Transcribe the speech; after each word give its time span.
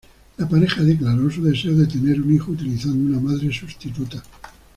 La 0.39 0.49
pareja 0.49 0.81
declaró 0.81 1.29
su 1.29 1.43
deseo 1.43 1.75
de 1.77 1.85
tener 1.85 2.19
un 2.23 2.33
hijo 2.33 2.53
utilizando 2.53 3.05
una 3.07 3.19
madre 3.19 3.53
sustituta. 3.53 4.23